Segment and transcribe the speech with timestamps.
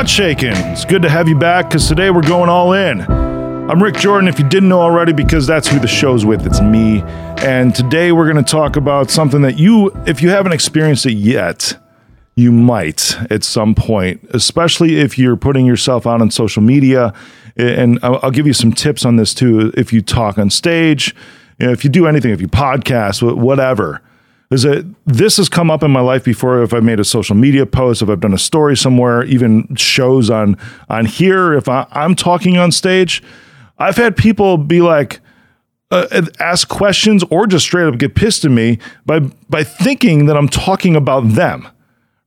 [0.00, 0.52] What's shaking?
[0.54, 3.02] It's good to have you back because today we're going all in.
[3.02, 6.46] I'm Rick Jordan, if you didn't know already, because that's who the show's with.
[6.46, 7.02] It's me.
[7.42, 11.18] And today we're going to talk about something that you, if you haven't experienced it
[11.18, 11.78] yet,
[12.34, 17.12] you might at some point, especially if you're putting yourself out on social media.
[17.58, 19.70] And I'll, give you some tips on this too.
[19.76, 21.14] If you talk on stage,
[21.58, 24.00] if you do anything, if you podcast, whatever
[24.50, 27.36] is that this has come up in my life before if I've made a social
[27.36, 30.56] media post, if I've done a story somewhere, even shows on
[30.88, 33.22] on here, if I, am talking on stage,
[33.78, 35.20] I've had people be like,
[35.92, 40.36] uh, ask questions or just straight up get pissed at me by by thinking that
[40.36, 41.68] I'm talking about them.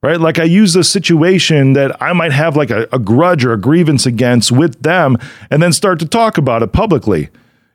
[0.02, 0.20] Right?
[0.20, 3.58] Like I use the situation that I might have like a, a grudge or a
[3.59, 5.17] grievance against with them
[5.50, 7.30] and then start to talk about it publicly.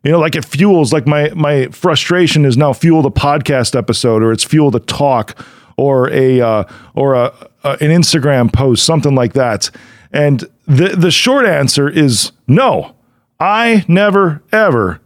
[0.09, 4.23] You know, like it fuels like my my frustration is now fueled a podcast episode
[4.23, 5.39] or it's fueled a talk
[5.77, 6.65] or a uh,
[6.95, 7.25] or a,
[7.63, 9.71] a, an Instagram post, something like that.
[10.11, 12.97] And the the short answer is no.
[13.39, 15.03] I never ever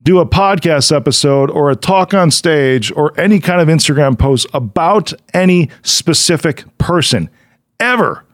[0.00, 4.46] do a podcast episode or a talk on stage or any kind of Instagram post
[4.54, 7.28] about any specific person
[7.80, 8.24] ever.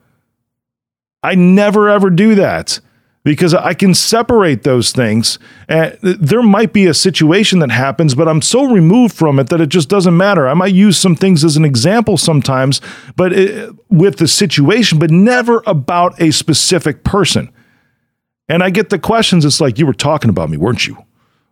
[1.22, 2.80] I never ever do that
[3.27, 5.41] because I can separate those things.
[5.69, 9.68] There might be a situation that happens, but I'm so removed from it that it
[9.68, 10.46] just doesn't matter.
[10.46, 12.80] I might use some things as an example sometimes,
[13.16, 17.50] but it, with the situation, but never about a specific person.
[18.48, 19.44] And I get the questions.
[19.44, 20.96] It's like, you were talking about me, weren't you?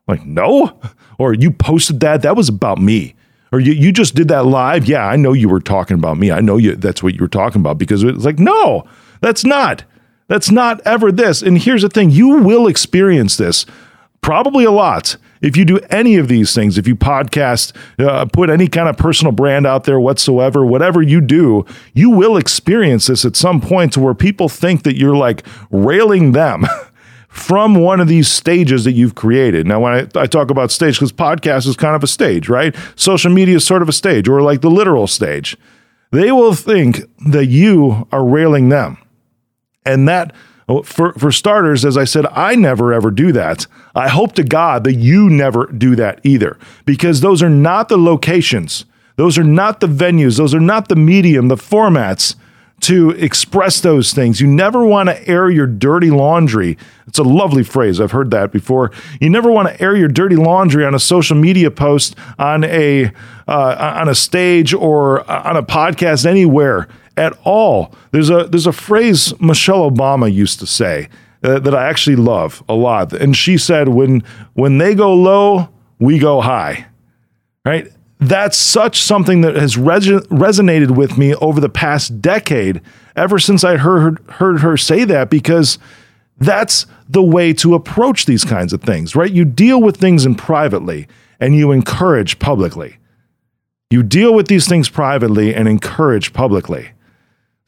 [0.07, 0.79] Like, no.
[1.19, 2.23] Or you posted that.
[2.23, 3.17] That was about me.
[3.51, 4.87] Or you, you just did that live.
[4.87, 6.31] Yeah, I know you were talking about me.
[6.31, 8.85] I know you that's what you were talking about because it's like, no,
[9.21, 9.83] that's not.
[10.27, 11.43] That's not ever this.
[11.43, 13.67] And here's the thing you will experience this
[14.21, 18.49] probably a lot if you do any of these things, if you podcast, uh, put
[18.49, 23.27] any kind of personal brand out there whatsoever, whatever you do, you will experience this
[23.27, 26.65] at some point to where people think that you're like railing them.
[27.29, 29.67] from one of these stages that you've created.
[29.67, 32.77] Now, when I, I talk about stage, because podcast is kind of a stage, right?
[32.95, 35.57] Social media is sort of a stage, or like the literal stage.
[36.13, 38.99] They will think that you are railing them.
[39.85, 40.35] And that,
[40.69, 43.67] oh, for, for starters, as I said, I never ever do that.
[43.95, 47.99] I hope to God that you never do that either, because those are not the
[47.99, 48.85] locations,
[49.17, 52.35] those are not the venues, those are not the medium, the formats
[52.81, 54.41] to express those things.
[54.41, 56.77] You never want to air your dirty laundry.
[57.07, 58.01] It's a lovely phrase.
[58.01, 58.91] I've heard that before.
[59.21, 63.13] You never want to air your dirty laundry on a social media post, on a
[63.47, 67.95] uh, on a stage, or on a podcast anywhere at all.
[68.11, 71.09] There's a there's a phrase Michelle Obama used to say
[71.43, 74.23] uh, that I actually love a lot, and she said, "When
[74.55, 76.87] when they go low, we go high."
[77.65, 77.91] Right?
[78.21, 82.81] That's such something that has res- resonated with me over the past decade,
[83.17, 85.79] ever since I heard heard her say that, because
[86.39, 89.31] that's the way to approach these kinds of things, right?
[89.31, 91.07] You deal with things in privately
[91.39, 92.97] and you encourage publicly.
[93.91, 96.91] You deal with these things privately and encourage publicly.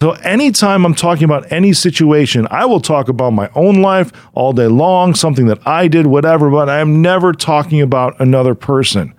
[0.03, 4.53] So, anytime I'm talking about any situation, I will talk about my own life all
[4.53, 9.15] day long, something that I did, whatever, but I'm never talking about another person.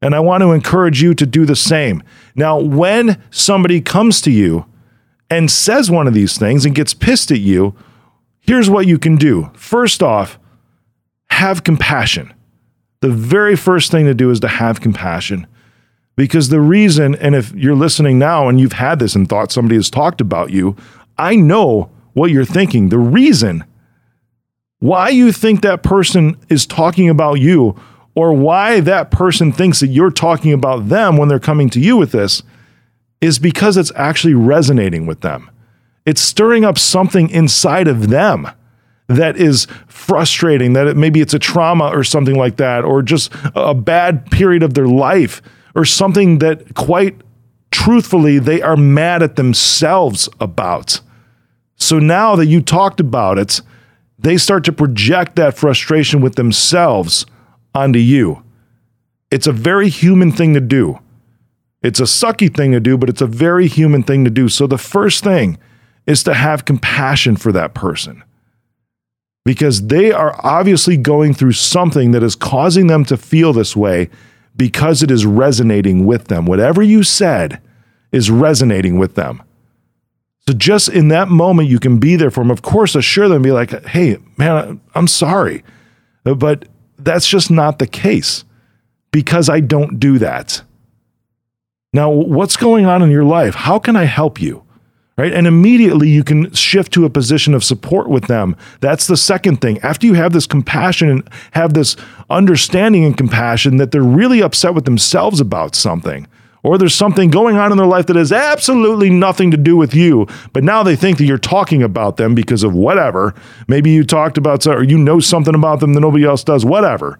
[0.00, 2.02] And I want to encourage you to do the same.
[2.34, 4.66] Now, when somebody comes to you
[5.30, 7.76] and says one of these things and gets pissed at you,
[8.40, 9.52] here's what you can do.
[9.54, 10.36] First off,
[11.30, 12.34] have compassion.
[13.02, 15.46] The very first thing to do is to have compassion.
[16.16, 19.76] Because the reason, and if you're listening now and you've had this and thought somebody
[19.76, 20.76] has talked about you,
[21.16, 22.88] I know what you're thinking.
[22.90, 23.64] The reason
[24.78, 27.80] why you think that person is talking about you
[28.14, 31.96] or why that person thinks that you're talking about them when they're coming to you
[31.96, 32.42] with this
[33.20, 35.50] is because it's actually resonating with them.
[36.04, 38.48] It's stirring up something inside of them
[39.06, 43.32] that is frustrating, that it, maybe it's a trauma or something like that, or just
[43.54, 45.40] a bad period of their life
[45.74, 47.16] or something that quite
[47.70, 51.00] truthfully they are mad at themselves about.
[51.76, 53.60] So now that you talked about it,
[54.18, 57.26] they start to project that frustration with themselves
[57.74, 58.42] onto you.
[59.30, 61.00] It's a very human thing to do.
[61.82, 64.48] It's a sucky thing to do, but it's a very human thing to do.
[64.48, 65.58] So the first thing
[66.06, 68.22] is to have compassion for that person
[69.44, 74.08] because they are obviously going through something that is causing them to feel this way
[74.56, 76.46] because it is resonating with them.
[76.46, 77.60] Whatever you said
[78.10, 79.42] is resonating with them.
[80.46, 82.50] So just in that moment, you can be there for them.
[82.50, 85.62] Of course, assure them, be like, hey, man, I'm sorry.
[86.24, 86.68] But
[86.98, 88.44] that's just not the case
[89.12, 90.62] because I don't do that.
[91.92, 93.54] Now, what's going on in your life?
[93.54, 94.64] How can I help you?
[95.16, 95.32] Right?
[95.32, 98.56] And immediately you can shift to a position of support with them.
[98.80, 99.78] That's the second thing.
[99.80, 101.96] After you have this compassion and have this
[102.30, 106.26] understanding and compassion that they're really upset with themselves about something,
[106.62, 109.94] or there's something going on in their life that has absolutely nothing to do with
[109.94, 113.34] you, but now they think that you're talking about them because of whatever.
[113.66, 117.18] Maybe you talked about or you know something about them that nobody else does, whatever.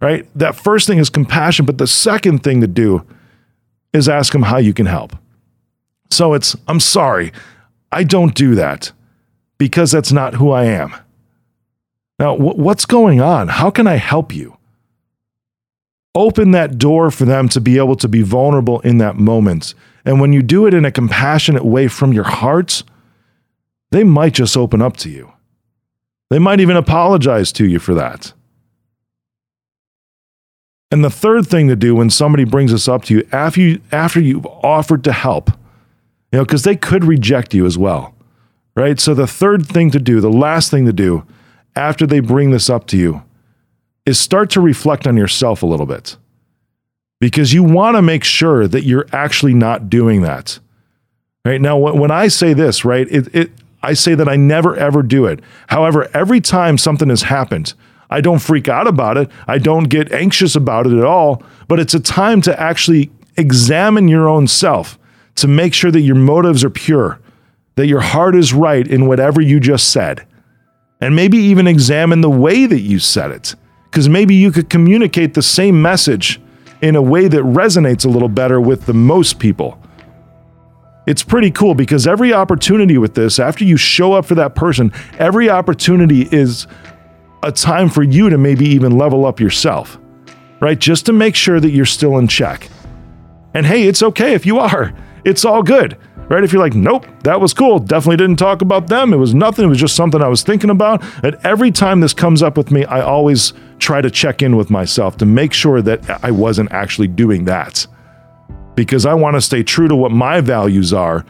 [0.00, 0.28] Right?
[0.38, 3.06] That first thing is compassion, but the second thing to do
[3.92, 5.16] is ask them how you can help.
[6.10, 7.32] So it's, I'm sorry,
[7.90, 8.92] I don't do that
[9.58, 10.94] because that's not who I am.
[12.18, 13.48] Now, what's going on?
[13.48, 14.56] How can I help you?
[16.14, 19.74] Open that door for them to be able to be vulnerable in that moment.
[20.04, 22.84] And when you do it in a compassionate way from your heart,
[23.90, 25.32] they might just open up to you.
[26.30, 28.32] They might even apologize to you for that.
[30.90, 33.80] And the third thing to do when somebody brings this up to you after you
[33.90, 35.50] after you've offered to help,
[36.34, 38.12] you know, because they could reject you as well,
[38.74, 38.98] right?
[38.98, 41.24] So the third thing to do, the last thing to do
[41.76, 43.22] after they bring this up to you
[44.04, 46.16] is start to reflect on yourself a little bit
[47.20, 50.58] because you want to make sure that you're actually not doing that.
[51.44, 53.52] Right now, when I say this, right, it, it,
[53.84, 55.38] I say that I never ever do it.
[55.68, 57.74] However, every time something has happened,
[58.10, 59.30] I don't freak out about it.
[59.46, 61.44] I don't get anxious about it at all.
[61.68, 64.98] But it's a time to actually examine your own self
[65.36, 67.20] to make sure that your motives are pure,
[67.76, 70.26] that your heart is right in whatever you just said,
[71.00, 73.54] and maybe even examine the way that you said it
[73.94, 76.40] because maybe you could communicate the same message
[76.82, 79.80] in a way that resonates a little better with the most people.
[81.06, 84.92] It's pretty cool because every opportunity with this, after you show up for that person,
[85.18, 86.66] every opportunity is
[87.44, 89.98] a time for you to maybe even level up yourself,
[90.60, 90.78] right?
[90.78, 92.68] Just to make sure that you're still in check.
[93.52, 94.92] And hey, it's okay if you are,
[95.24, 95.96] it's all good
[96.28, 96.44] right?
[96.44, 99.12] If you're like, nope, that was cool, definitely didn't talk about them.
[99.12, 99.66] It was nothing.
[99.66, 101.02] It was just something I was thinking about.
[101.22, 104.70] And every time this comes up with me, I always try to check in with
[104.70, 107.86] myself to make sure that I wasn't actually doing that.
[108.74, 111.24] Because I want to stay true to what my values are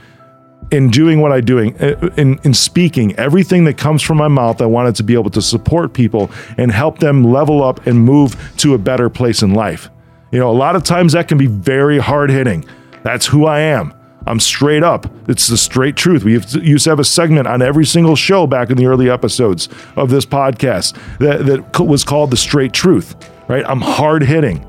[0.70, 4.62] in doing what I'm doing, uh, in, in speaking, everything that comes from my mouth,
[4.62, 8.34] I wanted to be able to support people and help them level up and move
[8.58, 9.90] to a better place in life.
[10.32, 12.64] You know, a lot of times that can be very hard hitting.
[13.04, 13.94] That's who I am.
[14.26, 15.06] I'm straight up.
[15.28, 16.24] It's the straight truth.
[16.24, 19.68] We used to have a segment on every single show back in the early episodes
[19.96, 23.64] of this podcast that, that was called The Straight Truth, right?
[23.68, 24.66] I'm hard hitting.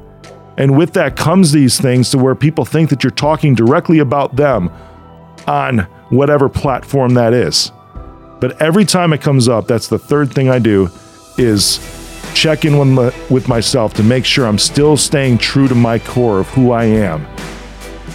[0.57, 4.35] And with that comes these things to where people think that you're talking directly about
[4.35, 4.69] them
[5.47, 5.79] on
[6.09, 7.71] whatever platform that is.
[8.41, 10.89] But every time it comes up, that's the third thing I do
[11.37, 11.79] is
[12.33, 16.41] check in with, with myself to make sure I'm still staying true to my core
[16.41, 17.25] of who I am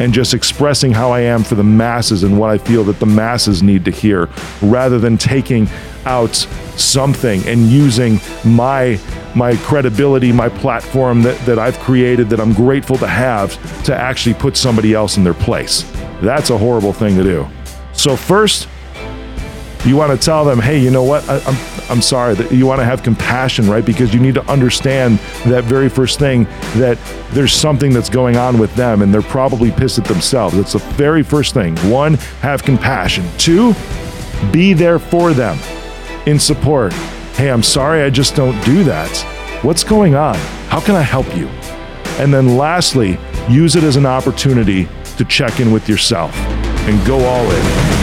[0.00, 3.06] and just expressing how I am for the masses and what I feel that the
[3.06, 4.29] masses need to hear
[4.62, 5.69] rather than taking
[6.06, 6.35] out
[6.76, 8.99] something and using my
[9.37, 13.55] my credibility, my platform that, that I've created that I'm grateful to have
[13.85, 15.82] to actually put somebody else in their place.
[16.20, 17.47] That's a horrible thing to do.
[17.93, 18.67] So first,
[19.85, 21.27] you want to tell them, hey, you know what?
[21.29, 22.37] I, am I'm, I'm sorry.
[22.50, 23.85] You want to have compassion, right?
[23.85, 26.44] Because you need to understand that very first thing
[26.77, 26.99] that
[27.31, 30.57] there's something that's going on with them, and they're probably pissed at themselves.
[30.57, 31.76] That's the very first thing.
[31.90, 33.26] One, have compassion.
[33.38, 33.75] Two,
[34.52, 35.59] be there for them
[36.26, 36.93] in support.
[37.35, 38.02] Hey, I'm sorry.
[38.02, 39.11] I just don't do that.
[39.62, 40.37] What's going on?
[40.69, 41.49] How can I help you?
[42.19, 47.25] And then lastly, use it as an opportunity to check in with yourself and go
[47.25, 48.00] all in.